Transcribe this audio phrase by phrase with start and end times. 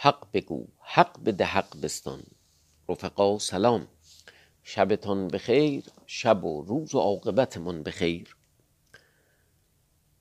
[0.00, 2.22] حق بگو حق بده حق بستان.
[2.88, 3.88] رفقا سلام.
[4.62, 8.36] شبتان بخیر شب و روز و عاقبتمان بخیر.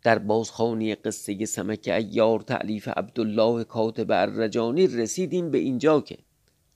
[0.04, 6.18] در بازخوانی قصه سمک ایار تعلیف عبدالله کاتب الرجانی رسیدیم به اینجا که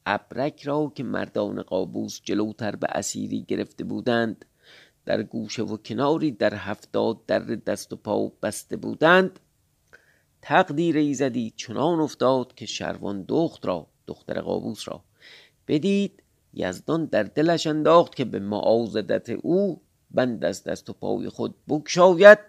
[0.06, 4.46] ابرک را که مردان قابوس جلوتر به اسیری گرفته بودند
[5.06, 9.40] در گوشه و کناری در هفتاد در دست و پا بسته بودند.
[10.42, 15.04] تقدیر ایزدی چنان افتاد که شروان دخت را دختر قابوس را.
[15.68, 16.24] بدید
[16.54, 19.82] یزدان در دلش انداخت که به معاضدت او
[20.12, 22.40] بند از دست و پای خود بگشاید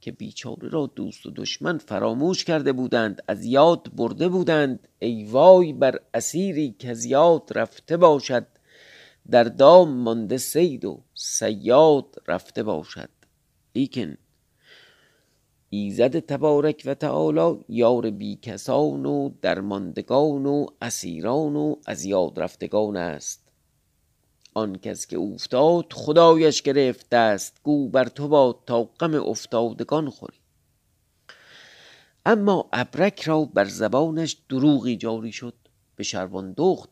[0.00, 4.88] که بیچاره را دوست و دشمن فراموش کرده بودند از یاد برده بودند.
[4.98, 8.46] ای وای بر اسیری که از یاد رفته باشد
[9.30, 13.08] در دام مانده سید و سیاد رفته باشد.
[13.74, 14.16] لیکن
[15.74, 23.48] ایزد تبارک و تعالی یار بیکسان و درماندگان و اسیران و از یاد رفتگان است.
[24.54, 30.36] آن کس که افتاد خدایش گرفت دست گو بر تو باد تا غم افتادگان خوری.
[32.26, 35.54] اما ابرک را بر زبانش دروغی جاری شد
[35.96, 36.90] به شروان دخت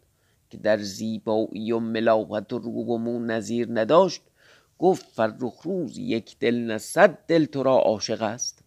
[0.50, 4.22] که در زیبایی و ملاحت و رو و نظیر نداشت
[4.78, 8.61] گفت فرخ روز یک دل نه صد دل تو را عاشق است.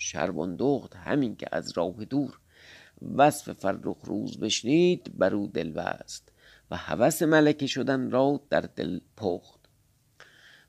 [0.00, 2.38] شروان دخت همین که از راه دور.
[3.14, 6.32] وصف فرخ روز بشنید بر او دل بست
[6.70, 9.60] و هوس ملکه شدن را در دل پخت.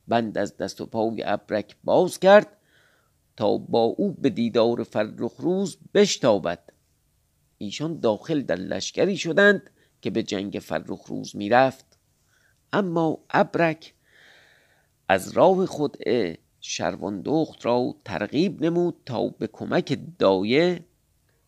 [0.07, 2.57] بند از دست و پای ابرک باز کرد
[3.37, 6.63] تا با او به دیدار فرخ روز بشتابد.
[7.57, 9.69] ایشان داخل در لشکری شدند
[10.01, 11.99] که به جنگ فرخ روز می‌رفت.
[12.73, 13.93] اما ابرک
[15.07, 20.85] از راه خدعه شروان دخت را ترغیب نمود تا به کمک دایه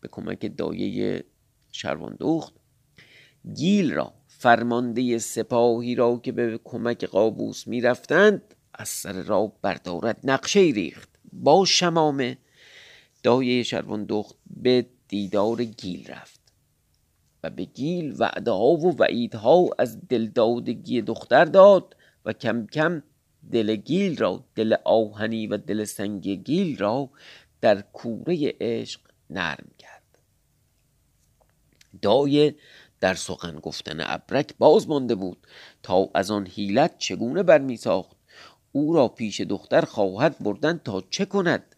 [0.00, 1.24] به کمک دایه
[1.72, 2.54] شروان دخت
[3.54, 10.60] گیل را فرمانده سپاهی را که به کمک قابوس می‌رفتند از سر را بردارد نقشه
[10.60, 11.08] ریخت.
[11.32, 12.38] با شمامه
[13.22, 16.40] دایه شروان دخت به دیدار گیل رفت
[17.42, 23.02] و به گیل وعده ها و وعیدها از دلدادگی دختر داد و کم کم
[23.52, 27.10] دل گیل را دل آهنی و دل سنگی گیل را
[27.60, 29.00] در کوره عشق
[29.30, 30.02] نرم کرد.
[32.02, 32.56] دایه
[33.00, 35.46] در سخن گفتن ابرک باز مانده بود
[35.82, 38.16] تا از آن حیلت چگونه برمی ساخت
[38.72, 41.76] او را پیش دختر خواهد بردن تا چه کند؟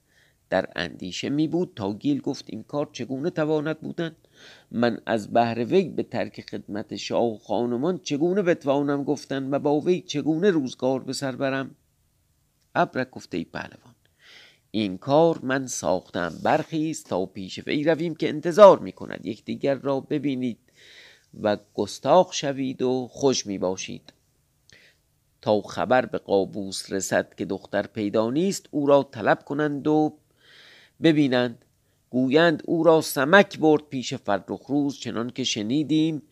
[0.51, 4.17] در اندیشه می بود تا گیل گفت این کار چگونه تواند بودن؟
[4.71, 9.81] من از بهر وی به ترک خدمت شاه و خانمان چگونه بتوانم گفتن و با
[9.81, 11.75] وی چگونه روزگار به سر برم؟
[12.75, 13.95] ابرک گفته ای پهلوان
[14.71, 20.01] این کار من ساختم برخیست تا پیش وی رویم که انتظار می کند یکدیگر را
[20.01, 20.59] ببینید
[21.43, 24.13] و گستاخ شوید و خوش می باشید
[25.43, 30.19] تا خبر به قابوس رسد که دختر پیدا نیست او را طلب کنند و
[31.03, 31.65] ببینند.
[32.11, 36.23] گویند او را سمک برد پیش فرخ روز چنان که شنیدیم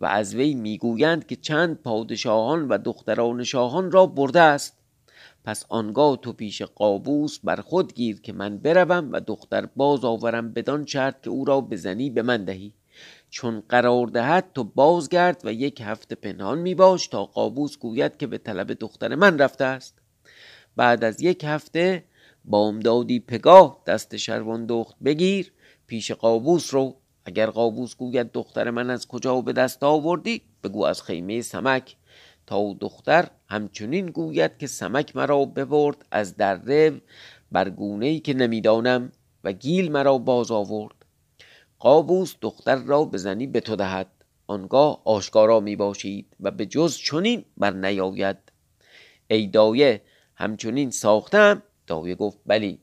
[0.00, 4.76] و از وی می‌گویند که چند پادشاهان و دختران شاهان را برده است.
[5.44, 10.52] پس آنگاه تو پیش قابوس بر خود گیر که من بروم و دختر باز آورم
[10.52, 12.74] بدان شرط که او را بزنی به من دهی.
[13.30, 18.26] چون قرار دهد تو بازگرد و یک هفته پنهان می باش تا قابوس گوید که
[18.26, 19.98] به طلب دختر من رفته است.
[20.76, 22.04] بعد از یک هفته
[22.44, 25.52] بامدادی پگاه دست شروان دخت بگیر
[25.86, 26.96] پیش قابوس رو.
[27.24, 31.96] اگر قابوس گوید دختر من از کجا به دست آوردی بگو از خیمه سمک.
[32.46, 37.00] تا دختر همچنین گوید که سمک مرا ببرد از دره
[37.52, 39.12] بر گونه ای که نمی‌دانم
[39.44, 40.94] و گیل مرا باز آورد.
[41.78, 44.06] قابوس دختر را بزنی به تو دهد.
[44.46, 48.38] آنگاه آشکارا می باشید و به جز چنین بر نیاید.
[49.28, 50.02] ای دایه
[50.34, 52.78] همچنین ساختم دایه گفت بلی.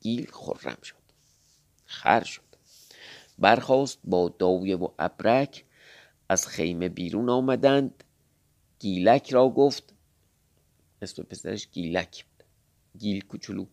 [0.00, 1.04] گیل خرم شد.
[1.84, 2.42] خر شد.
[3.38, 5.64] برخواست با دایه و ابرک.
[6.28, 8.04] از خیمه بیرون آمدند.
[8.78, 9.94] گیلک را گفت.
[11.02, 12.24] اسم پسرش گیلک
[12.98, 13.66] گیل کوچولو.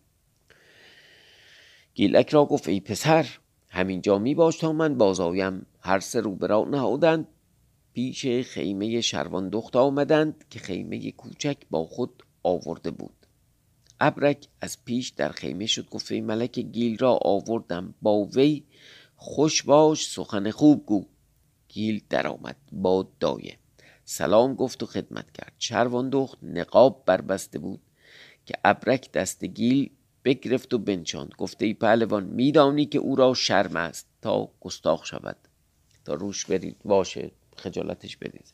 [1.94, 3.26] گیلک را گفت ای پسر
[3.68, 7.28] همینجا می باش تا من بازایم هر سه رو برا نهادند.
[7.92, 13.21] پیش خیمه شروان دخت آمدند که خیمه کوچک با خود آورده بود.
[14.04, 15.88] ابرک از پیش در خیمه شد.
[15.88, 17.94] گفت ملک گیل را آوردم.
[18.02, 18.64] با وی
[19.16, 21.06] خوش باش سخن خوب گو.
[21.68, 23.58] گیل درآمد با دایه.
[24.04, 25.52] سلام گفت و خدمت کرد.
[25.58, 27.80] شروان دخت نقاب بربسته بود
[28.46, 29.90] که ابرک دست گیل
[30.24, 31.34] بگرفت و بنشاند.
[31.38, 35.36] گفته ای پهلوان میدانی که او را شرم است تا گستاخ شود.
[36.04, 38.52] تا روش برید باشه خجالتش برید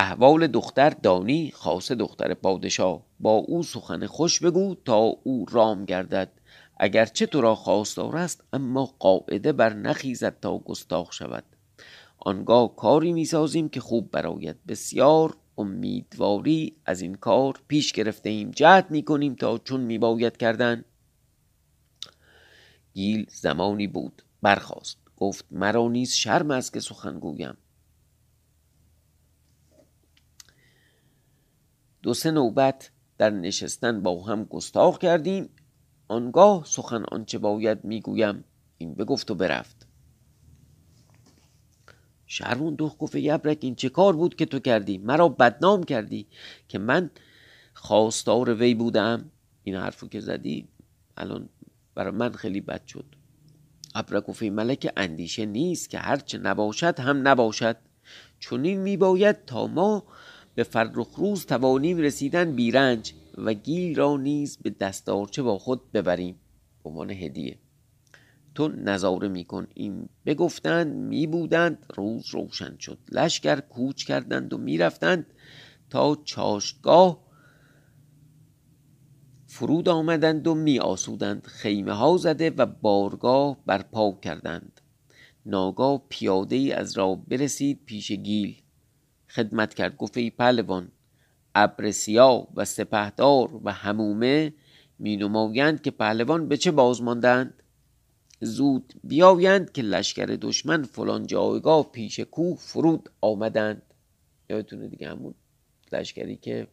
[0.00, 6.32] احوال دختر دانی خاص دختر پادشاه با او سخن خوش بگو تا او رام گردد.
[6.76, 11.44] اگرچه تو را خواستار است اما قاعده بر نخیزد تا گستاخ شود.
[12.18, 18.90] آنگاه کاری می‌سازیم که خوب براید بسیار امیدواری از این کار پیش گرفته ایم جهد
[18.90, 20.84] می‌کنیم تا چون میباید کردن.
[22.94, 24.22] گیل زمانی بود.
[24.42, 24.98] برخاست.
[25.16, 27.56] گفت مرا نیز شرم است که سخن گویم.
[32.02, 35.48] دو سه نوبت در نشستن با هم گستاخ کردیم.
[36.08, 38.44] آنگاه سخن آنچه باید می‌گویم
[38.78, 39.86] این بگفت و برفت.
[42.26, 46.26] شرمون دوخ گفت یبرک این چه کار بود که تو کردی؟ مرا بدنام کردی
[46.68, 47.10] که من
[47.74, 49.30] خواستار وی بودم؟
[49.62, 50.68] این حرفو که زدی
[51.16, 51.48] الان
[51.94, 53.04] برای من خیلی بد شد.
[53.94, 57.76] ابرک گفت ملک اندیشه نیست که هرچه نباشد هم نباشد.
[58.40, 60.04] چنین میباید تا ما
[60.60, 66.40] به فرخ روز توانیم رسیدن بیرنج و گیل را نیز به دستارچه با خود ببریم.
[66.84, 67.58] به عنوان هدیه.
[68.54, 72.98] تو نظاره میکن این بگفتند میبودند روز روشن شد.
[73.12, 75.26] لشکر کوچ کردند و می‌رفتند
[75.90, 77.24] تا چاشتگاه
[79.46, 81.46] فرود آمدند و می آسودند.
[81.46, 84.80] خیمه ها زده و بارگاه برپا کردند.
[85.46, 88.62] ناگاه پیاده ای از را برسید پیش گیل.
[89.30, 89.96] خدمت کرد.
[89.96, 90.92] گفت ای پهلوان
[91.54, 94.52] ابر سیاه و سپهدار و همومه
[94.98, 97.62] می نمایند که پهلوان به چه باز ماندند؟
[98.40, 103.82] زود بیایند که لشکر دشمن فلان جایگاه پیش کوه فرود آمدند.
[104.50, 105.34] یادتونه دیگه همون
[105.92, 106.66] لشکری که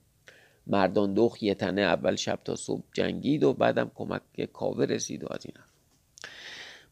[0.67, 4.21] مردان دخ یه تنه اول شب تا صبح جنگید و بعدم کمک
[4.53, 5.55] کاوه رسید و از این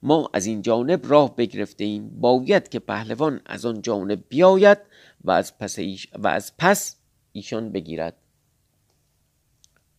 [0.03, 4.77] ما از این جانب راه بگرفته ایم باید که پهلوان از آن جانب بیاید
[5.24, 6.95] و از پس, ایش و از پس
[7.31, 8.18] ایشان بگیرد.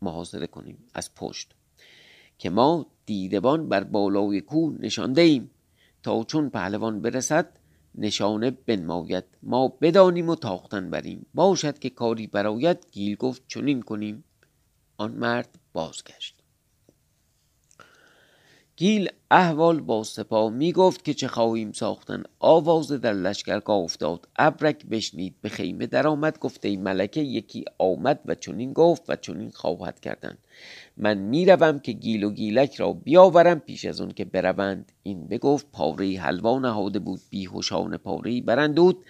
[0.03, 1.55] محاصره کنیم از پشت.
[2.39, 5.51] که ما دیدبان بر بالای کوه نشانده ایم
[6.03, 7.59] تا چون پهلوان برسد
[7.95, 9.25] نشانه بنماید.
[9.43, 11.27] ما بدانیم و تاختن بریم.
[11.35, 14.25] باشد که کاری براید گیل گفت چنین کنیم.
[14.97, 16.36] آن مرد بازگشت.
[18.79, 22.23] گیل احوال با سپاه می گفت که چه خواهیم ساختن.
[22.39, 24.29] آواز در لشکرگاه افتاد.
[24.39, 26.39] ابرک بشنید به خیمه درآمد.
[26.39, 30.39] گفته ای ملکه یکی آمد و چنین گفت و چنین خواهد کردن.
[30.97, 34.93] من می‌روم که گیل و گیلک را بیاورم پیش از اون که بروند.
[35.03, 37.21] این بگفت پاره حلوا نهاده بود.
[37.31, 39.05] بیهوشان پاره برندود.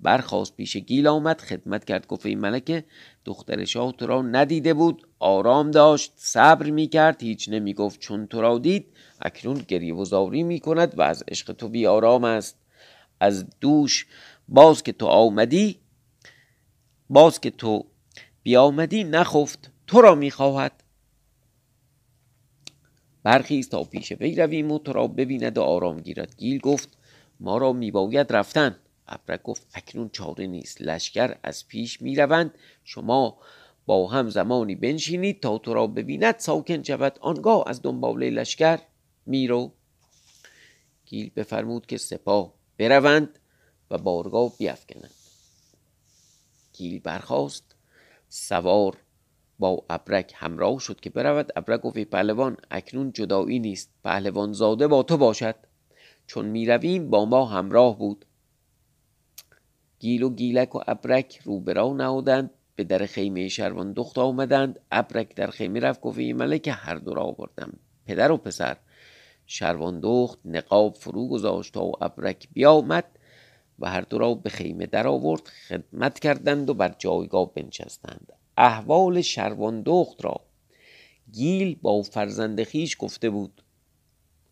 [0.00, 2.84] برخواست پیش گیل آمد خدمت کرد گفت ای ملکه.
[3.24, 8.26] دختر شاه تو را ندیده بود آرام داشت صبر می کرد هیچ نمی گفت چون
[8.26, 8.86] تو را دید
[9.22, 12.58] اکنون گریه و زاری می کند و از عشق تو بی آرام است.
[13.20, 14.06] از دوش
[14.48, 15.78] باز که تو آمدی
[17.10, 17.86] باز که تو
[18.42, 20.84] بیامدی نخفت تو را می‌خواهد.
[23.22, 26.34] برخیز تا پیش وی رویم و تو را ببیند و آرام گیرد.
[26.36, 26.88] گیل گفت
[27.40, 28.76] ما را میباید رفتن.
[29.08, 30.82] ابرک گفت اکنون چاره نیست.
[30.82, 32.54] لشکر از پیش می‌روند.
[32.84, 33.38] شما
[33.86, 37.18] با هم زمانی بنشینید تا تو را ببیند ساکن شود.
[37.20, 38.78] آنگاه از دنباله لشکر
[39.26, 39.72] میرو.
[41.06, 43.38] گیل بفرمود که سپاه بروند
[43.90, 45.10] و بارگاه بیافکنند
[46.72, 47.76] گیل برخاست.
[48.28, 48.96] سوار
[49.58, 51.52] با ابرک همراه شد که برود.
[51.56, 53.90] ابرک گفت پهلوان اکنون جدایی نیست.
[54.04, 55.54] پهلوان زاده با تو باشد.
[56.26, 58.24] چون می‌رویم با ما همراه بود.
[59.98, 62.50] گیل و گیلک و ابرک روبرا نهادند.
[62.76, 64.80] به در خیمه شروان دخت آمدند.
[64.90, 67.72] ابرک در خیمه رفت گفت ملک هر دو را آوردم.
[68.06, 68.76] پدر و پسر.
[69.46, 73.04] شروان دخت نقاب فرو گذاشت و ابرک بیامد
[73.78, 75.42] و هر دو را به خیمه در آورد.
[75.68, 78.32] خدمت کردند و بر جایگاه بنشستند.
[78.56, 80.40] احوال شروان دخت را
[81.32, 83.62] گیل با فرزند خیش گفته بود.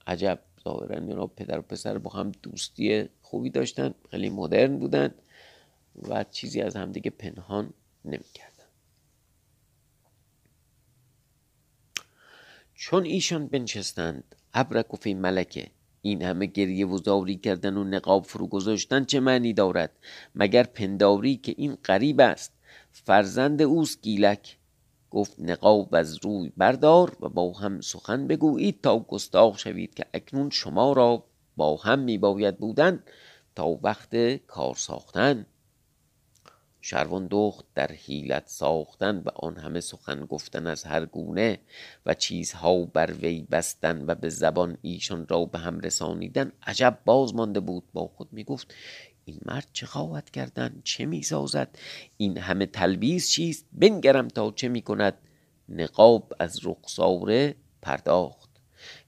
[0.06, 5.14] عجب ظاهرا اینا پدر و پسر با هم دوستی خوبی داشتن خیلی مدرن بودن.
[6.02, 7.72] و چیزی از همدیگه پنهان
[8.04, 8.52] نمی‌کردن.
[12.74, 15.70] چون ایشان بنشستند ابرک و ملکه
[16.02, 19.92] این همه گریه و زاری کردن و نقاب فرو گذاشتن چه معنی دارد؟
[20.34, 22.52] مگر پنداری که این غریب است
[22.92, 24.58] فرزند اوست گیلک؟
[25.10, 30.50] گفت نقاب از روی بردار و با هم سخن بگویید تا گستاخ شوید که اکنون
[30.50, 31.24] شما را
[31.56, 33.02] با هم میباید بودن
[33.54, 35.46] تا وقت کار ساختن.
[36.88, 41.58] شروان دخت در حیلت ساختن و آن همه سخن گفتن از هر گونه
[42.06, 47.34] و چیزها بر وی بستن و به زبان ایشان را به هم رسانیدن عجب باز
[47.34, 47.84] مانده بود.
[47.92, 48.74] با خود می گفت
[49.24, 51.78] این مرد چه خواهد کردن؟ چه می سازد
[52.16, 55.14] این همه تلبیس چیست؟ بنگرم تا چه می کند
[55.68, 58.50] نقاب از رخساره پرداخت.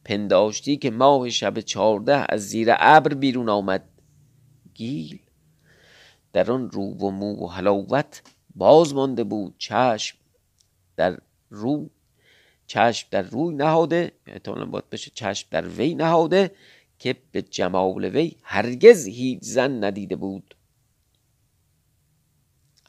[0.05, 3.89] پنداشتی که ماه شب چارده از زیر ابر بیرون آمد.
[4.75, 5.28] گیل؟
[6.33, 8.23] در آن رو و مو و حلاوت
[8.55, 10.19] باز مانده بود چشم
[10.97, 11.21] در
[11.51, 11.91] رو.
[12.67, 16.55] چشم در روی نهاده احتمالا باید بشه چشم در وی نهاده
[16.99, 20.55] که به جمال وی هرگز هیچ زن ندیده بود.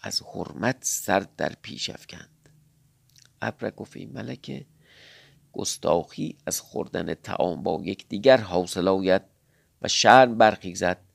[0.01, 2.49] از حرمت سر در پیش افکند.
[3.41, 4.65] ابرک گفت ملکه
[5.53, 9.21] گستاخی از خوردن تعام با یکدیگر حاصل آید
[9.81, 11.08] و شرم برخیزد.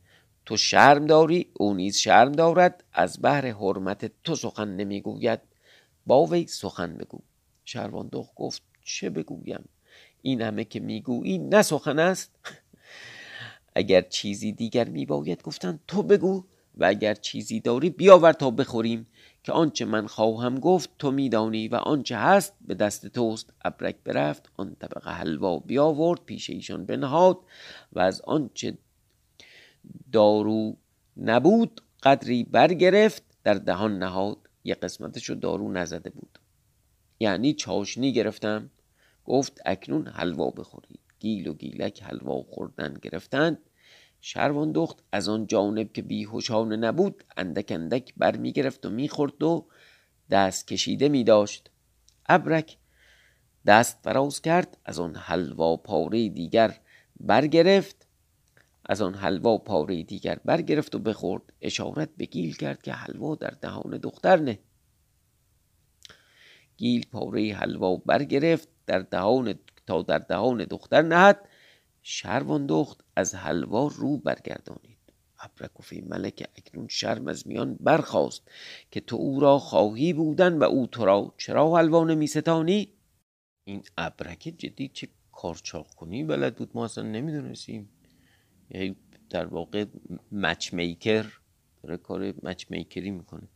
[0.47, 2.85] تو شرم داری او نیز شرم دارد.
[2.93, 5.41] از بهر حرمت تو سخن نمی‌گوید.
[6.07, 7.19] با وی سخن بگو.
[7.65, 9.65] شرواندخ گفت چه بگویم؟
[10.23, 12.37] این همه که می‌گویی نه سخن است.
[13.75, 16.45] اگر چیزی دیگر میباید گفتن تو بگو
[16.77, 19.07] و اگر چیزی داری بیاور تا بخوریم.
[19.43, 23.51] که آنچه من خواهم گفت تو میدانی و آنچه هست به دست توست.
[23.65, 27.39] ابرک برفت آن طبقه حلوا بیاورد پیش ایشان بنهاد
[27.93, 28.79] و از آنچه
[30.13, 30.77] دارو
[31.17, 36.39] نبود قدری برگرفت در دهان نهاد یه قسمتش رو دارو نزده بود.
[37.21, 38.71] یعنی چاشنی گرفتم
[39.25, 43.59] گفت اکنون حلوا بخورید گیل و گیلک حلوا خوردن گرفتند
[44.21, 49.43] شروان دخت از آن جانب که بیهوشانه نبود اندک اندک بر می گرفت و می‌خورد
[49.43, 49.67] و
[50.31, 51.71] دست کشیده می داشت
[52.27, 52.79] ابرک
[53.67, 56.81] دست فراز کرد از آن حلوا پاره دیگر
[57.21, 58.04] برگرفت.
[58.87, 61.43] از آن حلوا پاره دیگر برگرفت و بخورد.
[61.61, 64.59] اشارت به گیل کرد که حلوا در دهان دختر نه.
[66.77, 69.55] گیل پاره حلوا برگرفت در دهان
[69.87, 71.49] تا در دهان دختر نهد.
[72.03, 74.99] شروان دخت از حلوا رو برگردانید.
[75.41, 78.43] ابرکوفی ملک اکنون شرم از میان برخاست
[78.91, 82.89] که تو او را خواهی بودن و او تو را چرا حلوا نمی ستانی
[83.65, 87.89] این ابرک جدی چه کارچاق کنی بلد بود ما اصلا نمی‌دونستیم.
[88.71, 88.97] یعنی
[89.31, 89.85] در واقع
[90.33, 91.41] مچ میکر
[91.83, 93.49] داره کار matchmaker ی می‌کنه.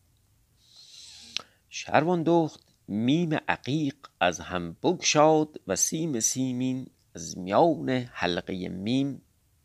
[1.69, 9.23] شروان دخت میم عقیق از هم بگشاد و سین سیمین از میان حلقه میم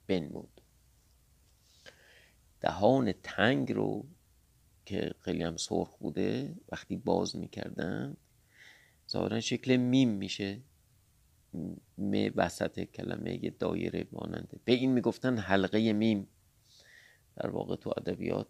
[0.07, 0.61] بنمود.
[2.61, 4.05] دهان تنگ رو
[4.85, 8.17] که خیلی هم سرخ بوده وقتی باز می‌کردن
[9.09, 10.61] ظاهرا شکل میم میشه.
[11.97, 14.59] م وسط کلمه یه دایره ماننده.
[14.65, 16.27] به این می‌گفتن حلقه میم.
[17.35, 18.47] در واقع تو ادبیات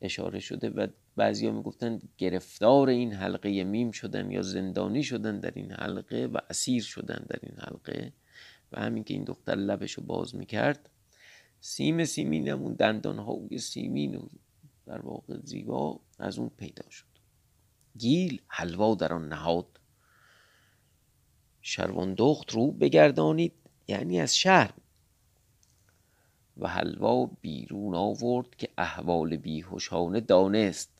[0.00, 0.86] اشاره شده و
[1.16, 6.82] بعضیا می‌گفتن گرفتار این حلقه میم شدن یا زندانی شدن در این حلقه و اسیر
[6.82, 8.12] شدن در این حلقه.
[8.72, 10.90] و همین که این دختر لبشو باز می‌کرد
[11.60, 14.28] سیم سیمین همون دندان های سیمین و
[14.86, 17.06] در واقع زیبا از اون پیدا شد.
[17.98, 19.80] گیل حلوا در آن نهاد.
[21.66, 23.52] شروان دخت رو بگردانید
[23.88, 24.74] یعنی از شهر.
[26.56, 30.90] و حلوا بیرون آورد که احوال بیهوشانه دانست.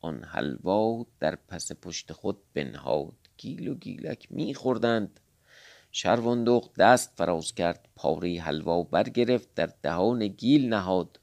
[0.00, 3.12] آن حلوا در پس پشت خود بنهاد.
[3.36, 5.20] گیل و گیلک میخوردند.
[5.92, 11.20] شروان دخت دست فراز کرد پاره حلوا برگرفت در دهان گیل نهاد.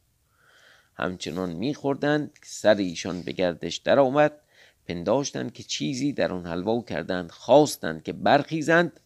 [0.93, 4.41] همچنان میخوردند سر ایشان به گردش درآمد.
[4.87, 8.99] پنداشتند که چیزی در آن حلوا کردند خواستند که برخیزند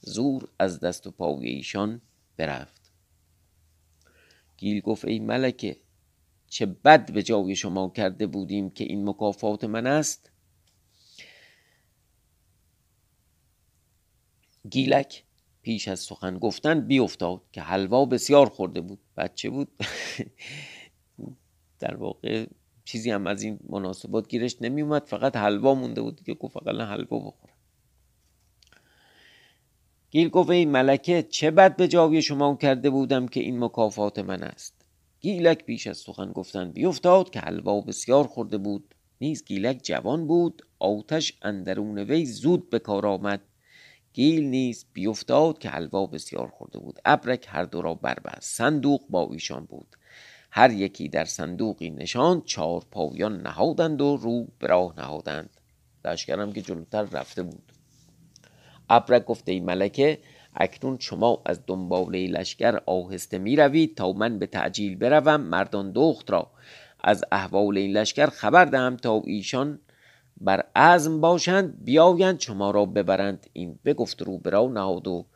[0.00, 2.00] زور از دست و پای ایشان
[2.36, 2.92] برفت.
[4.56, 5.76] گیل گفت ای ملکه
[6.48, 10.30] چه بد به جای شما کرده بودیم که این مکافات من است؟
[14.70, 15.24] گیلک
[15.62, 18.98] پیش از سخن گفتن بیافتاد که حلوا بسیار خورده بود.
[19.16, 19.68] بچه بود؟
[21.80, 22.46] در واقع
[22.84, 26.74] چیزی هم از این مناسبات گیرش نمی اومد فقط حلوا مونده بود که گفت فقط
[26.80, 27.54] حلوا بخورم.
[30.10, 34.42] گیل گفت ای ملکه چه بد به جای شما کرده بودم که این مکافات من
[34.42, 34.74] است؟
[35.20, 38.94] گیلک پیش از سخن گفتن بیفتاد که حلوا بسیار خورده بود.
[39.20, 43.40] نیز گیلک جوان بود آتش اندرون وی زود به کار آمد.
[44.12, 46.98] گیل نیز بیفتاد که حلوا بسیار خورده بود.
[47.04, 49.96] ابرک هر دو را بربست صندوق با ایشان بود.
[50.56, 55.50] هر یکی در صندوقی نشان چهار پایان نهادند و رو به راه نهادند.
[56.04, 57.72] لشکرم که جلوتر رفته بود.
[58.90, 60.18] ابرک گفته ای ملکه
[60.56, 65.40] اکنون شما از دنباله لشکر آهسته می روید تا من به تعجیل بروم.
[65.40, 66.50] مردان دخت را
[67.00, 69.78] از احوال این لشکر خبر دهم تا ایشان
[70.40, 73.46] بر عزم باشند بیایند شما را ببرند.
[73.52, 75.26] این بگفت رو برا نهاد و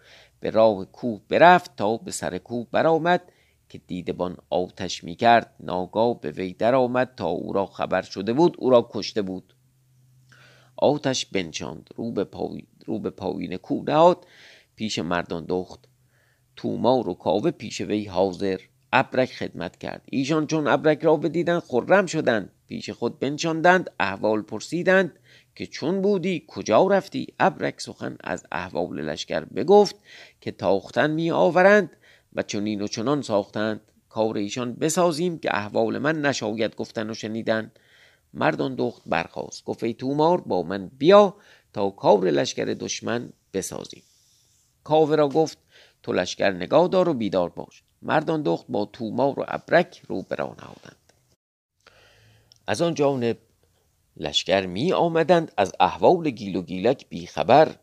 [0.41, 3.23] به راه کوه برفت تا به سر کوه برآمد.
[3.69, 8.33] که دیدبان آتش می کرد ناگاه به وی در آمد تا او را خبر شده
[8.33, 9.55] بود او را کشته بود.
[10.77, 12.63] آتش بنشاند رو به, پای...
[12.87, 14.27] رو به پایین کوه نهاد
[14.77, 15.89] پیش مردان دخت.
[16.57, 18.61] تومار و کاوه پیش وی حاضر
[18.93, 20.03] ابرک خدمت کرد.
[20.05, 22.53] ایشان چون ابرک را بدیدند خرم شدند.
[22.69, 25.19] پیش خود بنشاندند احوال پرسیدند
[25.55, 29.97] که چون بودی کجا رفتی؟ ابرک سخن از احوال لشکر بگفت
[30.41, 31.91] که تاختن می آورند
[32.39, 33.81] و چنین و چنان ساختند.
[34.09, 37.73] کار ایشان بسازیم که احوال من نشاید گفتن و شنیدن.
[38.35, 41.37] مردان دخت برخواست گفت ای تومار با من بیا
[41.73, 44.03] تا کار لشکر دشمن بسازیم.
[44.85, 45.59] کاوه را گفت
[46.03, 47.83] تو لشکر نگاه دار و بیدار باش.
[48.03, 51.13] مردان دخت با تومار و ابرک رو برا نهادند.
[52.67, 53.39] از آن جانب
[54.17, 57.75] لشکر می آمدند از احوال گیل و گیلک بیخبر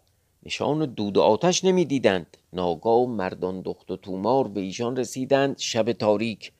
[0.45, 5.91] نشان دود و آتش نمی دیدند ناگاه مردان دخت و تومار به ایشان رسیدند شب
[5.91, 6.51] تاریک.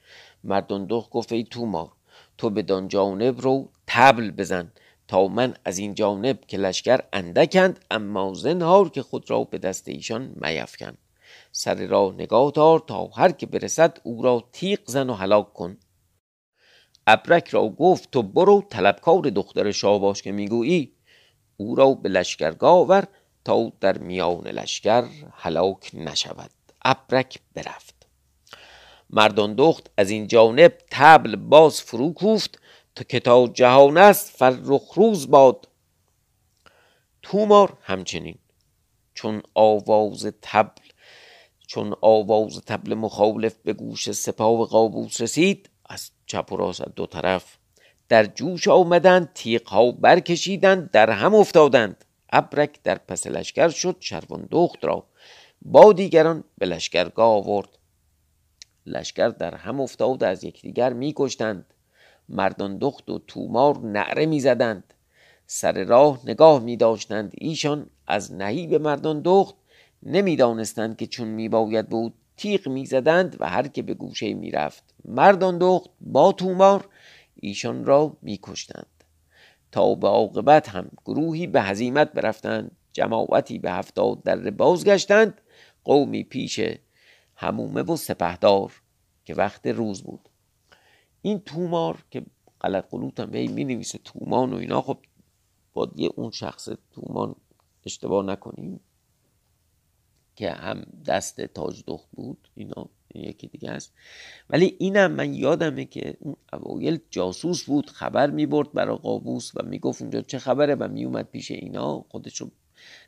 [0.44, 1.92] مردان دخت گفت ای تومار
[2.38, 4.72] تو بدان جانب رو تبل بزن
[5.08, 9.88] تا من از این جانب که لشکر اندکند اما زنهار که خود را به دست
[9.88, 10.98] ایشان میفکن
[11.52, 15.78] سر را نگاه دار تا هر که برسد او را تیغ زن و هلاک کن.
[17.08, 20.92] ابرک را گفت تو برو طلبکار دختر شاه که می‌گویی.
[21.58, 23.08] او را به لشکرگاه آور
[23.46, 26.52] تا در میان لشکر هلاک نشود.
[26.86, 27.96] ابرک برفت.
[29.10, 32.60] مردان دخت از این جانب تبل باز فرو کوفت
[32.96, 35.68] تا کتاب جهان است فرخ روز باد.
[37.22, 38.38] تومار همچنین
[39.14, 40.82] چون آواز تبل
[41.68, 47.58] چون آواز تبل مخالف به گوش سپاه قابوس رسید از چپ و راست دو طرف
[48.10, 52.05] در جوش آمدند تیغ برکشیدند در هم افتادند.
[52.38, 55.08] ابرک در پس لشکر شد شروان دخت را
[55.62, 57.70] با دیگران به لشکرگاه آورد.
[58.86, 61.66] لشکر در هم افتاد از یکدیگر میکشتند.
[62.30, 64.94] مردان دخت و تومار نعره می‌زدند.
[65.48, 69.56] سر راه نگاه می داشتند ایشان از نهیب مردان دخت
[70.04, 74.84] نمی‌دانستند که چون میباید بود تیغ می‌زدند و هر که به گوشه می‌رفت.
[75.06, 76.90] مردان دخت با تومار
[77.36, 78.95] ایشان را میکشتند.
[79.76, 85.42] تا به عاقبت هم گروهی به هزیمت برفتند جماعتی به هفتاد در بازگشتند
[85.84, 86.60] قومی پیش
[87.36, 88.82] همومه و سپهدار
[89.26, 90.30] که وقت روز بود.
[91.22, 92.26] این تومار که
[92.62, 94.98] غلط قلوت هم می نویسه تومان و اینا خب
[95.74, 97.36] با یه اون شخص تومان
[97.86, 98.80] اشتباه نکنیم
[100.36, 103.94] که هم دست تاج دخت بود اینا یکی دیگه است.
[104.50, 109.66] ولی اینم من یادمه که اون اوایل جاسوس بود خبر می برد برای قابوس و
[109.66, 112.06] می‌گفت اونجا چه خبره و میومد پیش اینا.
[112.10, 112.52] خودش رو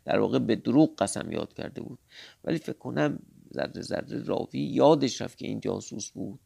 [0.06, 2.00] در واقع به دروغ قسم یاد کرده بود.
[2.44, 3.20] ولی فکر کنم
[3.54, 6.40] ذره ذره راوی یادش رفت که این جاسوس بود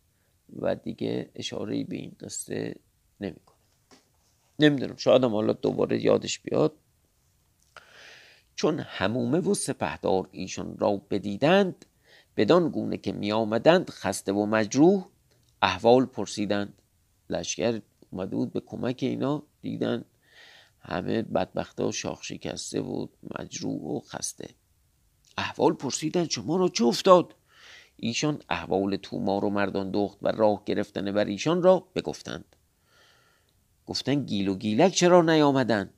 [0.55, 2.75] و دیگه اشاره به این قصه
[3.21, 3.57] نمی‌کنه.
[4.59, 6.73] نمی‌دونم شاید حالا دوباره یادش بیاد.
[8.55, 11.85] چون همومه و سپهدار ایشان را بدیدند
[12.37, 15.05] بدان گونه که می آمدند خسته و مجروح
[15.61, 16.73] احوال پرسیدند.
[17.29, 20.05] لشکر اومده بود به کمک اینا دیدن
[20.81, 24.49] همه بدبختا شاخ شکسته بود مجروح و خسته.
[25.37, 27.35] احوال پرسیدند شما را چه افتاد؟
[27.95, 32.55] ایشان احوال تومار و مردان دخت و راه گرفتن بر ایشان را بگفتند.
[33.85, 35.93] گفتن گیل و گیلک چرا نیامدند؟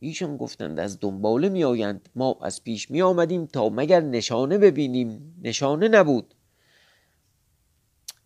[0.00, 5.40] ایشان گفتند از دنباله می آیند ما از پیش می آمدیم تا مگر نشانه ببینیم.
[5.42, 6.34] نشانه نبود.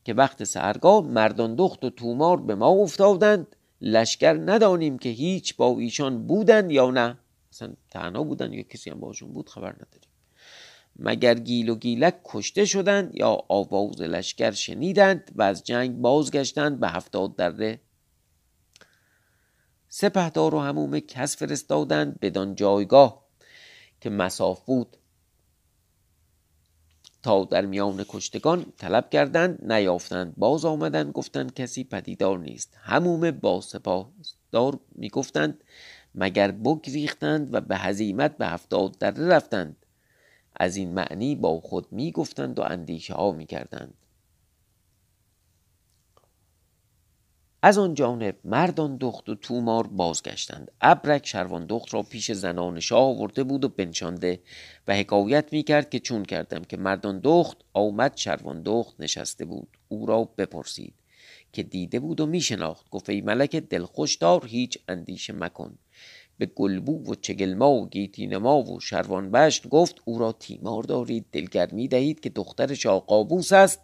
[0.04, 3.56] که وقت سرگاه مردان دخت و تومار به ما افتادند.
[3.80, 7.18] لشکر ندانیم که هیچ با ایشان بودند یا نه.
[7.52, 10.12] مثلا تنها بودند یا کسی هم باشون بود خبر نداریم.
[10.96, 16.88] مگر گیل و گیلک کشته شدند یا آواز لشکر شنیدند و از جنگ بازگشتند به
[16.88, 17.80] هفتاد دره؟
[19.94, 23.24] سپهدار و همومه کس فرستادند بدان جایگاه
[24.00, 24.96] که مساف بود.
[27.22, 32.76] تا در میان کشتگان طلب کردند نیافتند باز آمدند گفتند کسی پدیدار نیست.
[32.80, 34.12] همومه با سپاه
[34.52, 35.64] دار می‌گفتند
[36.14, 39.86] مگر بگریختند و به هزیمت به هفتاد دره رفتند.
[40.56, 43.94] از این معنی با خود می‌گفتند و اندیشه ها می‌کردند.
[47.64, 50.70] از آن جانب مردان دخت و تومار بازگشتند.
[50.80, 54.40] ابرک شروان دخت را پیش زنان شاه آورده بود و بنشانده
[54.88, 59.68] و حکایت می‌کرد که چون کردم که مردان دخت آمد شروان دخت نشسته بود.
[59.88, 60.94] او را بپرسید
[61.52, 65.78] که دیده بود و میشناخت گفت ای ملک دلخوش دار هیچ اندیشه مکن.
[66.38, 71.26] به گلبو و چگلما و گیتینما و شروان بشت گفت او را تیمار دارید.
[71.32, 73.80] دلگرمی دهید که دختر شاه قابوس است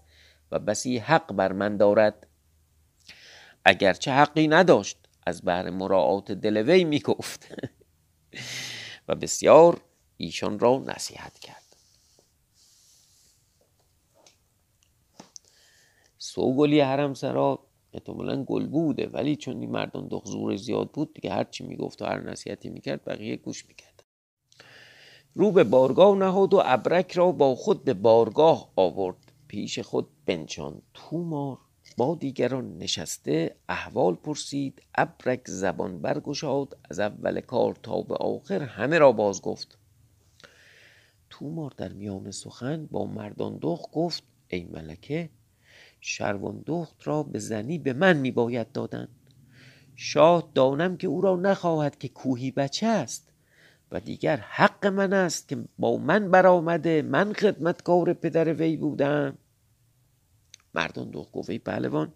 [0.53, 2.28] و بسی حق بر من دارد.
[3.65, 7.55] اگرچه حقی نداشت از بهر مراعات دل وی می‌گفت.
[9.09, 9.81] و بسیار
[10.17, 11.63] ایشان را نصیحت کرد.
[16.19, 17.59] سوگلی حرم سرا
[17.93, 22.05] احتمالا گل بوده ولی چون این مردان دخ زور زیاد بود دیگه هرچی می‌گفت و
[22.05, 24.05] هر نصیحتی می‌کرد بقیه گوش می‌کرد
[25.35, 29.33] رو به بارگاه نهاد و ابرک را با خود به بارگاه آورد.
[29.49, 31.59] پیش خود بنشان تومار
[31.99, 38.99] با دیگران نشسته احوال پرسید ابرک زبان برگشاد از اول کار تا به آخر همه
[38.99, 39.79] را باز گفت.
[41.31, 45.31] تومار در میان سخن با مردان دخ گفت ای ملکه
[46.01, 49.09] شروان دخت را به زنی به من می باید دادن.
[49.97, 53.33] شاه دانم که او را نخواهد که کوهی بچه است
[53.93, 59.39] و دیگر حق من است که با من برآمده من خدمتکار پدر وی بودم.
[60.79, 62.13] مردان دخت گفت پهلوان.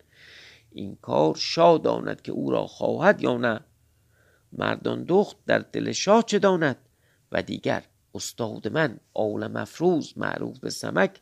[0.71, 3.61] این کار شاه داند که او را خواهد یا نه.
[4.53, 6.77] مردان دخت در دل شاه چه داند؟
[7.33, 7.83] و دیگر
[8.15, 11.21] استاد من آل مفروز معروف به سمک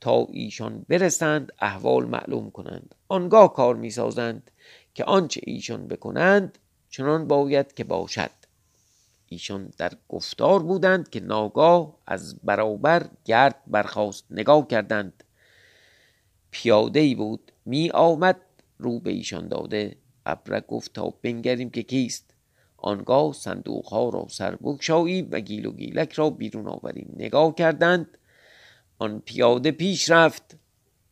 [0.00, 2.94] تا ایشان برسند احوال معلوم کنند.
[3.08, 4.50] آنگاه کار می‌سازند
[4.94, 6.58] که آنچه ایشان بکنند
[6.90, 8.30] چنان باید که باشد.
[9.26, 15.24] ایشان در گفتار بودند که ناگاه از برابر گرد برخواست نگاه کردند.
[16.50, 17.52] پیاده ای بود.
[17.64, 18.40] می آمد
[18.78, 19.96] رو به ایشان داده.
[20.26, 22.34] ابرک گفت تا بنگریم که کیست.
[22.76, 27.14] آنگاه صندوق ها را سر بگشاییم و گیل و گیلک را بیرون آوریم.
[27.16, 28.18] نگاه کردند.
[28.98, 30.56] آن پیاده پیش رفت.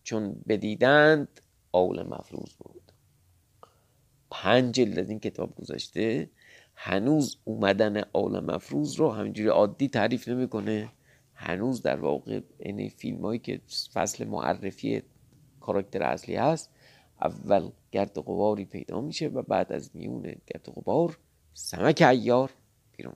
[0.04, 1.40] چون بدیدند
[1.72, 2.82] آول مفروض بود.
[4.30, 6.30] پنج جلد از این کتاب گذاشته
[6.74, 10.88] هنوز اومدن آول مفروض رو همینجوری عادی تعریف نمی‌کنه.
[11.34, 13.60] هنوز در واقع این فیلم هایی که
[13.92, 15.02] فصل معرفی
[15.66, 16.70] کاراکتر اصلی هست.
[17.20, 21.18] اول گرد غباری پیدا میشه و بعد از میون گرد غبار
[21.54, 22.50] سمک ایار
[22.96, 23.14] بیرون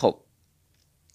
[0.00, 0.16] خب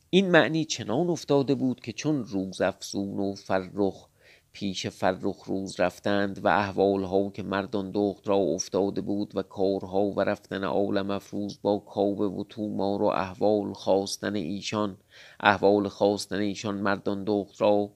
[0.09, 4.09] این معنی چنان افتاده بود که چون روز افزون و فرخ
[4.55, 10.21] پیش فرخ روز رفتند و احوالها که مردان دخت را افتاده بود و کارها و
[10.21, 14.97] رفتن عالم افروز با کاوه و تومار و احوال خواستن ایشان
[15.39, 17.89] احوال خواستن ایشان مردان دخت را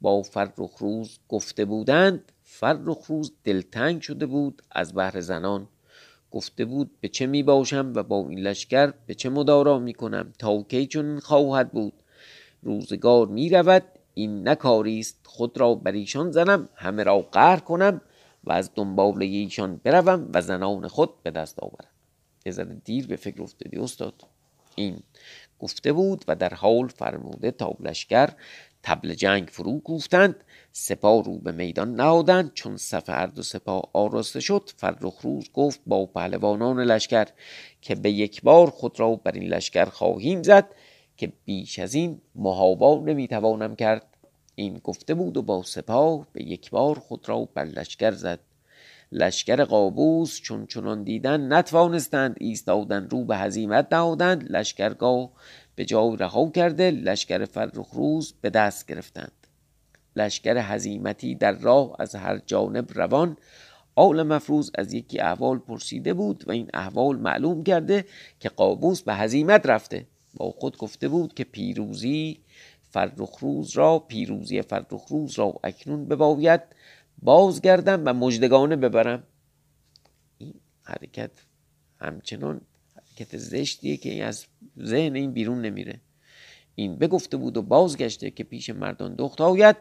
[0.00, 2.32] با فرخ روز گفته بودند.
[2.42, 5.68] فرخ روز دلتنگ شده بود از بهر زنان.
[6.30, 10.32] گفته بود به چه می باشم و با این لشکر به چه مدارا می کنم
[10.38, 11.92] تا کی چون خواهد بود؟
[12.62, 13.82] روزگار می رود
[14.14, 18.00] این نکاری است خود را بر ایشان زنم همه را قهر کنم
[18.44, 21.88] و از دنبال ایشان بروم و زنان خود به دست آورم.
[22.46, 24.14] یه ذره دیر به فکر افتادی استاد.
[24.74, 25.02] این
[25.58, 28.28] گفته بود و در حال فرموده تا لشکر
[28.82, 34.40] تبل جنگ فرو کوفتند سپاه رو به میدان نهادند چون صف هر دو سپاه آراسته
[34.40, 37.26] شد فرخ روز گفت با پهلوانان لشکر
[37.82, 40.68] که به یک بار خود را بر این لشکر خواهیم زد
[41.16, 44.06] که بیش از این محابا نمی‌توانم کرد.
[44.54, 48.40] این گفته بود و با سپاه به یک بار خود را بر لشکر زد.
[49.12, 54.52] لشکر قابوس چون چنان دیدن نتوانستند ایستادن رو به هزیمت نهادند.
[54.52, 55.30] لشکرگاه
[55.74, 59.32] به جای رها کرده لشکر فرخ روز به دست گرفتند.
[60.16, 63.36] لشکر هزیمتی در راه از هر جانب روان.
[63.94, 68.04] آل مفروض از یکی احوال پرسیده بود و این احوال معلوم کرده
[68.40, 70.06] که قابوس به هزیمت رفته.
[70.42, 72.40] با خود گفته بود که پیروزی
[72.90, 76.60] فرخروز را پیروزی فرخروز را اکنون بباید
[77.22, 79.22] بازگردم و مجدگانه ببرم.
[80.38, 81.30] این حرکت
[82.00, 82.60] همچنان
[82.94, 84.46] حرکت زشتیه که از
[84.82, 86.00] ذهن این بیرون نمیره.
[86.74, 89.76] این بگفته بود و بازگشته که پیش مردان دخت آید.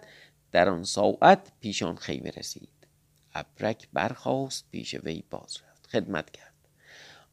[0.51, 2.87] در آن ساعت پیش آن خیمه رسید.
[3.33, 5.87] ابرک برخاست پیش وی باز رفت.
[5.87, 6.53] خدمت کرد.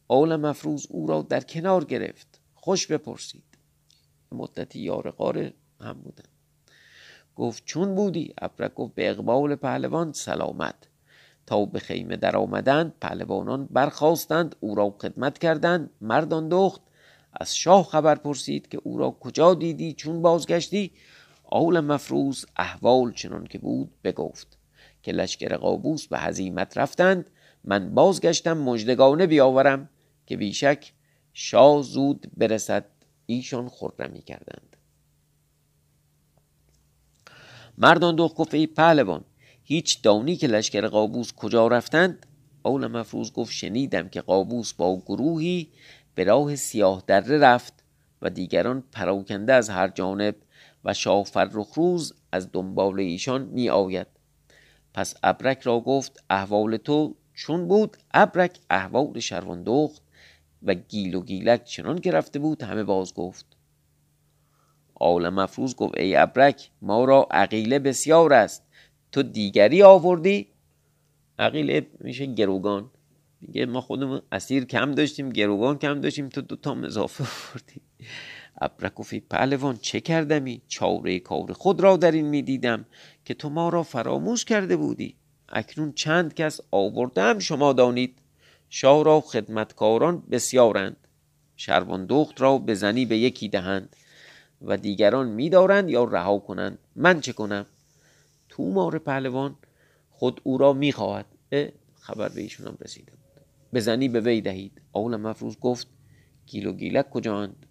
[0.09, 2.38] آل مفروض او را در کنار گرفت.
[2.69, 3.45] خوش بپرسید.
[4.33, 6.25] مدتی یار قاره هم بودن
[7.37, 10.75] گفت چون بودی؟ ابرک گفت به اقبال پهلوان سلامت.
[11.47, 16.81] تا به خیمه در آمدند پهلوانان برخواستند او را خدمت کردند مردان دخت
[17.33, 20.93] از شاه خبر پرسید که او را کجا دیدی؟ چون بازگشتی؟
[21.45, 24.59] آول مفروض احوال چنان که بود بگفت
[25.03, 27.31] که لشکر قابوس به هزیمت رفتند.
[27.65, 29.89] من بازگشتم مجدگانه بیاورم
[30.27, 30.93] که بیشک
[31.41, 32.85] شاه زود برسد
[33.27, 34.77] ایشان خرمی کردند.
[37.79, 39.25] مردان دو گفت پهلوان
[39.63, 42.27] هیچ دانی که لشکر قابوس کجا رفتند؟
[42.63, 45.69] اول مفروض گفت شنیدم که قابوس با گروهی
[46.15, 47.85] به راه سیاه دره رفت
[48.23, 50.37] و دیگران پراکنده از هر جانب
[50.85, 54.07] و شاه فرخ روز از دنبال ایشان می آید
[54.95, 60.08] پس ابرک را گفت احوال تو چون بود؟ ابرک احوال شروندخت
[60.63, 63.47] و گیل و گیلک چنان که رفته بود همه باز گفت.
[64.95, 68.63] آل مفروض گفت ای ابرک ما را عقیله بسیار است.
[69.13, 70.49] تو دیگری آوردی؟
[71.39, 72.91] عقیله میشه گروگان.
[73.41, 77.81] میگه ما خودمون اسیر کم داشتیم گروگان کم داشتیم تو دوتا اضافه آوردی.
[78.61, 82.87] ابرک گفت پهلوان چه کردمی؟ چاره کار خود را در این می‌دیدم
[83.25, 85.17] که تو ما را فراموش کرده بودی.
[85.49, 88.19] اکنون چند کس آوردم شما دانید.
[88.69, 90.97] شاه را خدمتکاران بسیارند.
[92.09, 93.97] دخت را بزنی به یکی دهند
[94.63, 96.79] و دیگران میدارند یا رها کنند.
[96.97, 97.67] من چه کنم؟
[98.49, 99.57] تومار پهلوان
[100.11, 101.27] خود او را می‌خواهد.
[102.01, 103.43] خبر به ایشون رسیده بود.
[103.75, 104.81] بزنی به وی دهید.
[104.93, 105.87] اول مفروض گفت
[106.47, 107.67] گیل و گیلک کجاند؟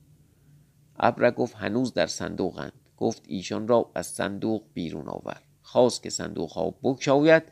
[0.99, 5.41] ابرک گفت هنوز در صندوقند گفت ایشان را از صندوق بیرون آور.
[5.61, 7.43] خواست که صندوق ها بکشاید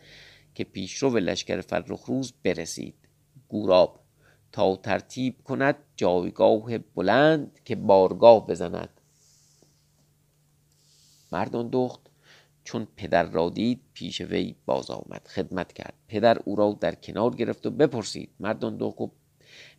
[0.56, 2.96] که پیشرو لشکر فرخ روز برسید.
[3.50, 4.00] گوراب
[4.52, 9.02] تا ترتیب کند جایگاه بلند که بارگاه بزند.
[11.32, 12.00] مردان دخت
[12.64, 15.94] چون پدر را دید پیش وی باز آمد خدمت کرد.
[16.08, 18.30] پدر او را در کنار گرفت و بپرسید.
[18.40, 18.98] مردان دخت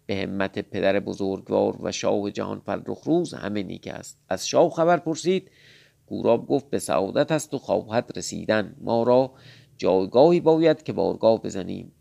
[0.07, 4.19] به همت پدر بزرگوار و شاه جهان فرخ روز همه نیک است.
[4.29, 5.51] از شاه خبر پرسید.
[6.07, 8.77] گوراب گفت به سعادت است و خواهد رسیدن.
[8.81, 9.33] ما را
[9.79, 11.93] جایگاهی باید که بارگاه بزنیم.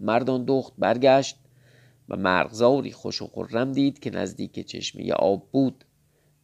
[0.00, 1.38] مردان دخت برگشت
[2.08, 5.84] و مرغزاری خوش و خرم دید که نزدیک چشمه آب بود.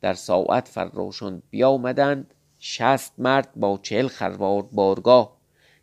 [0.01, 2.35] در ساعت فراشان بیامدند.
[2.59, 5.37] شست مرد با چهل خروار بارگاه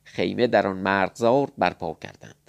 [0.04, 2.44] خیمه در آن مرغزار برپا کردند.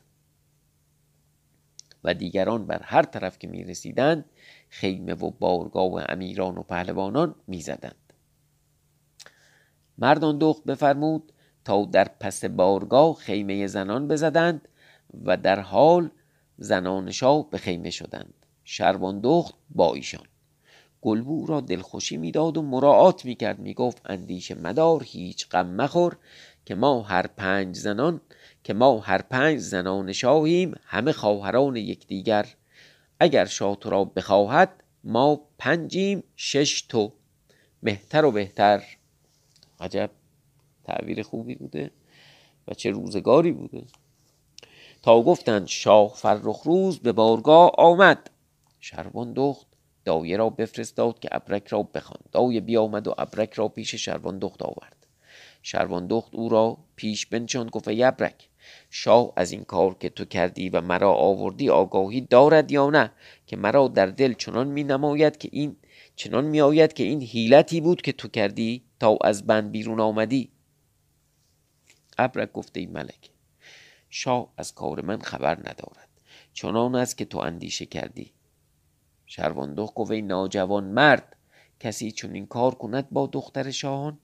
[2.05, 4.25] و دیگران بر هر طرف که می رسیدند
[4.69, 8.13] خیمه و بارگاه و امیران و پهلوانان می زدند
[9.99, 11.33] مردان دخت بفرمود
[11.65, 14.69] تا در پس بارگاه خیمه زنان بزدند
[15.25, 16.11] و در حال
[16.59, 18.35] زنان شاه به خیمه شدند.
[18.65, 20.27] شروان دخت با ایشان.
[21.03, 23.59] گلبو را دلخوشی می‌داد و مراعات می‌کرد.
[23.59, 26.17] می‌گفت اندیشه مدار هیچ غم مخور
[26.65, 28.21] که ما هر پنج زنان
[28.65, 32.47] که ما هر پنج زنان شاهیم همه خواهران یکدیگر.
[33.21, 37.13] اگر شاه تو را بخواهد ما پنجیم شش تو.
[37.83, 38.83] مهتر و بهتر.
[39.81, 40.11] عجب.
[40.85, 41.91] تعبیر خوبی بوده
[42.69, 43.83] و چه روزگاری بوده.
[45.05, 48.31] تا گفتند شاه فرخ روز به بارگاه آمد.
[48.81, 49.67] شروان دخت
[50.05, 54.63] دایه را بفرستاد که ابرک را بخواند دایه بیامد و ابرک را پیش شروان دخت
[54.63, 55.07] آورد.
[55.63, 58.49] شروان دخت او را پیش بنشاند گفت ابرک
[58.91, 63.13] شاه از این کار که تو کردی و مرا آوردی آگاهی دارد یا نه؟
[63.47, 65.77] که مرا در دل چنان می نماید که این
[66.17, 70.51] چنان می آید که این حیلتی بود که تو کردی تا از بند بیرون آمدی.
[72.19, 73.34] ابرک گفته ای ملک
[74.17, 76.09] شاه از کار من خبر ندارد.
[76.53, 78.33] چنان است که تو اندیشه کردی.
[79.27, 81.37] شرواندخ ای ناجوان مرد
[81.81, 84.19] کسی چون این کار کند با دختر شاهان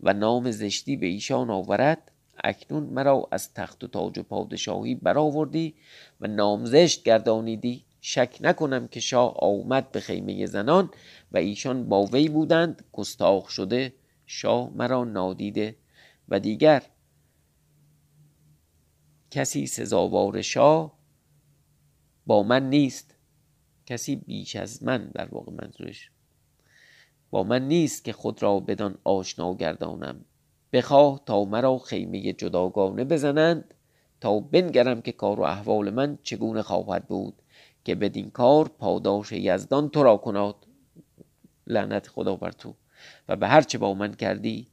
[0.00, 2.12] و نام زشتی به ایشان آورد؟
[2.44, 5.74] اکنون مرا از تخت و تاج و پادشاهی برآوردی
[6.20, 7.84] و نامزشت گردانیدی.
[8.00, 10.90] شک نکنم که شاه آمد به خیمه زنان
[11.32, 12.84] و ایشان با وی بودند.
[12.92, 13.92] گستاخ شده
[14.26, 15.76] شاه مرا نادیده
[16.28, 16.82] و دیگر.
[19.30, 20.98] کسی سزاوار شاه
[22.26, 23.14] با من نیست.
[23.86, 26.10] کسی بیش از من در واقع منظورش.
[27.30, 30.24] با من نیست که خود را بدان آشنا گردانم.
[30.72, 33.74] بخواه تا مرا خیمه جداگانه بزنند
[34.20, 37.42] تا بنگرم که کار و احوال من چگونه خواهد بود
[37.84, 40.66] که بدین کار پاداش یزدان تو را کناد.
[41.66, 42.74] لعنت خدا بر تو.
[43.28, 44.68] و به هر چه با من کردی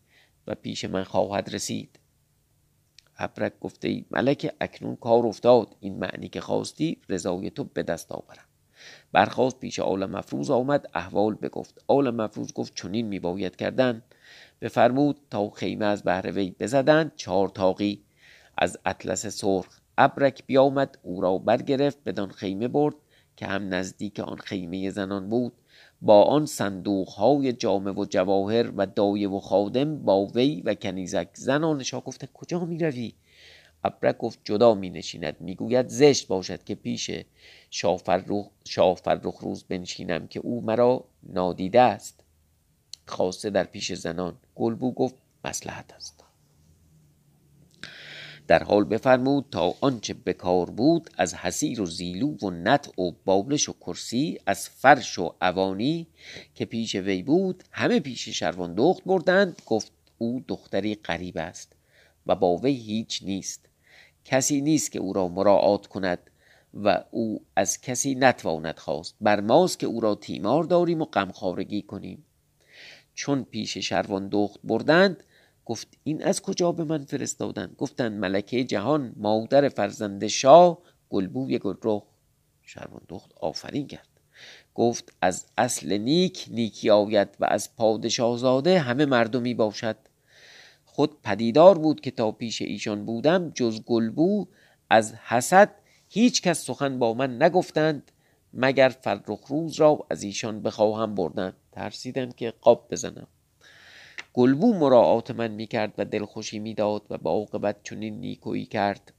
[0.47, 1.99] و پیش من خواهد رسید.
[3.17, 5.75] ابرک گفته ای ملک اکنون کار افتاد.
[5.79, 8.45] این معنی که خواستی رضای تو به دست آورم.
[9.11, 11.83] برخواست پیش آل مفروض آمد احوال بگفت.
[11.87, 14.03] آل مفروض گفت چنین میباید کردن.
[14.61, 18.03] بفرمود تا خیمه از بهر وی بزدند چهار تاقی
[18.57, 20.97] از اطلس سرخ ابرک بیامد.
[21.03, 22.95] او را برگرفت بدان خیمه برد.
[23.35, 25.53] که هم نزدیک آن خیمه زنان بود
[26.01, 31.27] با آن صندوق های جامه و جواهر و دایه و خادم با وی و کنیزک
[31.33, 33.13] زنانشا گفته کجا می روی؟
[33.83, 37.11] ابرک گفت جدا می نشیند می گوید زشت باشد که پیش
[37.69, 42.23] شاه فرخ روز بنشینم که او مرا نادیده است.
[43.05, 44.37] خواسته در پیش زنان.
[44.55, 45.15] گلبو گفت
[45.45, 46.23] مسلحت است.
[48.47, 53.69] در حال بفرمود تا آنچه بکار بود از حسیر و زیلو و نطع و بالش
[53.69, 56.07] و کرسی از فرش و اوانی
[56.55, 61.75] که پیش وی بود همه پیش شروان دخت بردند گفت او دختری غریب است
[62.27, 63.65] و با وی هیچ نیست.
[64.25, 66.19] کسی نیست که او را مراعات کند
[66.73, 69.15] و او از کسی نتواند خواست.
[69.21, 72.25] بر ماست که او را تیمار داریم و غمخوارگی کنیم.
[73.13, 75.23] چون پیش شروان دخت بردند
[75.65, 80.77] گفت این از کجا به من فرستادند گفتند ملکه جهان مادر فرزند شاه
[81.09, 82.03] گلبوی گلرخ.
[82.61, 84.07] شروان دخت آفرین کرد.
[84.75, 89.97] گفت از اصل نیک نیکی آید و از پادشاه زاده همه مردمی باشد.
[90.85, 94.47] خود پدیدار بود که تا پیش ایشان بودم جز گلبو
[94.89, 95.75] از حسد
[96.09, 98.11] هیچ کس سخن با من نگفتند
[98.53, 103.27] مگر فرخ روز را از ایشان بخواهم بردن؟ ترسیدم که قاب بزنم.
[104.33, 109.13] گلبو مراعات من می‌کرد و دلخوشی می‌داد و با عاقبت چنین نیکویی کرد.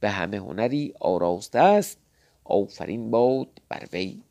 [0.00, 1.98] به همه هنری آراسته است.
[2.44, 4.22] آفرین باد بر وی.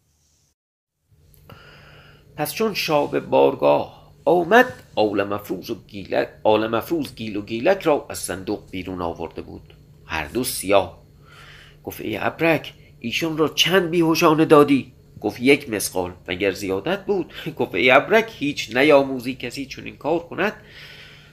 [2.35, 8.05] پس چون شاب بارگاه آمد عالم افروز و گیلک عالم افروز گیل و گیلک را
[8.09, 9.73] از صندوق بیرون آورده بود.
[10.05, 11.03] هر دو سیاه.
[11.83, 17.75] گفت ای ابرک ایشون را چند بیهوشانه دادی؟ گفت یک مسقال مگر زیادت بود؟ گفت
[17.75, 20.53] ای ابرک هیچ نیاموزی کسی چون این کار کند؟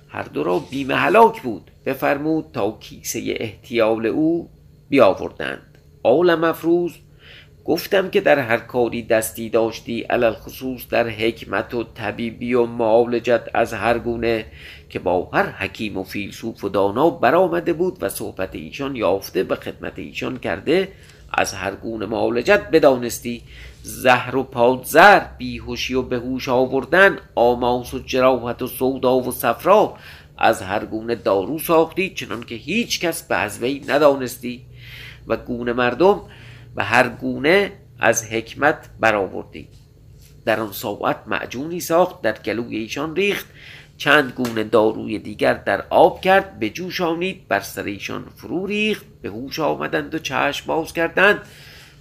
[0.09, 1.71] هر دو را بیم هلاک بود.
[1.87, 4.51] بفرمود تا کیسه احتیال او
[4.89, 5.79] بیاوردند.
[6.05, 6.93] عالم افروز
[7.67, 13.43] گفتم که در هر کاری دستی داشتی علل خصوص در حکمت و طبیبی و معالجت
[13.55, 14.47] از هر گونه
[14.91, 19.55] که با هر حکیم و فیلسوف و دانا برآمده بود و صحبت ایشان یافته به
[19.55, 20.89] خدمت ایشان کرده
[21.37, 23.43] از هر گونه معالجت بدانستی.
[23.83, 29.95] زهر و پادزر بیهوشی و بهوش آوردن آماس و جراحت و سودا و صفرا
[30.39, 34.63] از هر گونه دارو ساختی چنان که هیچ کس به از وی ندانستی.
[35.27, 36.21] و گونه مردم
[36.77, 39.69] و هر گونه از حکمت برآوردی.
[40.45, 43.47] در آن ساعت معجونی ساخت در گلوی ایشان ریخت.
[43.99, 49.05] چند گونه داروی دیگر در آب کرد به جوش آنید بر سر ایشان فرو ریخت
[49.23, 51.41] به هوش آمدند و چشم باز کردند.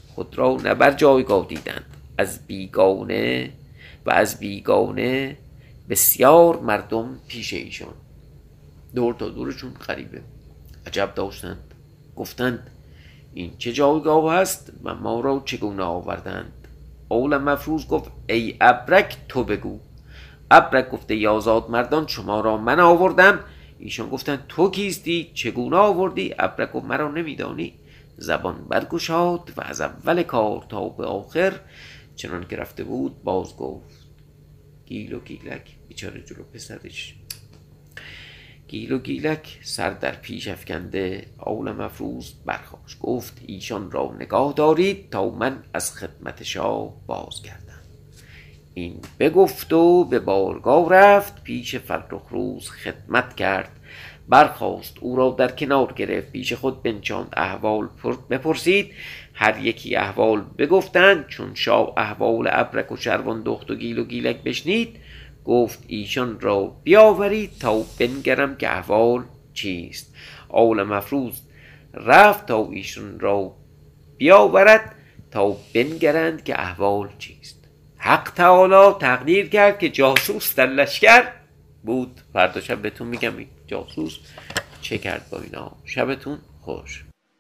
[0.08, 1.86] خود را نه بر جایگاه دیدند.
[2.18, 3.52] از بیگانه
[4.06, 5.38] و از بیگانه
[5.90, 7.94] بسیار مردم پیش ایشان.
[8.96, 10.22] دور تا دورشون غریبه.
[10.88, 11.74] عجب داشتند.
[12.16, 12.70] گفتند
[13.34, 16.68] این چه جایگاه است و ما را چگونه آوردند؟
[17.10, 19.80] اول مفروض گفت ای ابرک تو بگو.
[20.52, 23.40] ابرک گفته ای آزاد مردان شما را من آوردم.
[23.80, 27.74] ایشان گفتند تو کیستی؟ چگونه آوردی؟ ابرک گفت مرا نمیدانی.
[28.18, 31.54] زبان برگشاد و از اول کار تا به آخر.
[32.16, 34.08] چنان که رفته بود باز گفت
[34.86, 35.76] گیل و گیلک.
[35.88, 37.16] بیچاره جلو پسرش.
[38.68, 42.98] گیل و گیلک سر در پیش افکنده آول مفروض برخاش.
[43.02, 47.65] گفت ایشان را نگاه دارید تا من از خدمت شاه باز گردم
[48.78, 53.72] این بگفت و به بارگاه رفت پیش فرخ روز خدمت کرد.
[54.30, 57.90] برخاست او را در کنار گرفت پیش خود بنشاند احوال
[58.30, 58.92] بپرسید.
[59.34, 64.44] هر یکی احوال بگفتند چون شاه احوال ابرک و شروان دخت و گیل و گیلک
[64.44, 65.00] بشنید
[65.46, 70.16] گفت ایشان را بیاورید تا بنگرم که احوال چیست.
[70.50, 71.42] آول مفروض
[71.94, 73.56] رفت تا ایشان را
[74.18, 74.96] بیاورد
[75.32, 77.65] تا بنگرند که احوال چیست.
[78.06, 81.32] حق تعالی تقدیر کرد که جاسوس در لشکر
[81.84, 82.22] بود.
[82.34, 83.34] فردا شب بهتون میگم
[83.68, 84.18] جاسوس
[84.82, 87.06] چه کرد با اینا؟ شبتون خوش.